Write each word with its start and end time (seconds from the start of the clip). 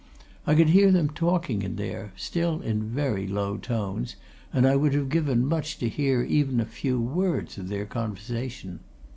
I 0.47 0.55
could 0.55 0.69
hear 0.69 0.89
them 0.89 1.11
talking 1.11 1.61
in 1.61 1.75
there, 1.75 2.11
still 2.15 2.59
in 2.61 2.85
very 2.89 3.27
low 3.27 3.57
tones, 3.57 4.15
and 4.51 4.65
I 4.67 4.75
would 4.75 4.95
have 4.95 5.09
given 5.09 5.45
much 5.45 5.77
to 5.77 5.87
hear 5.87 6.23
even 6.23 6.59
a 6.59 6.65
few 6.65 6.99
words 6.99 7.59
of 7.59 7.67
their 7.67 7.85
conversation. 7.85 8.79